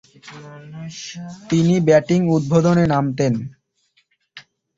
[1.49, 3.33] তিনি ব্যাটিং উদ্বোধনে নামতেন।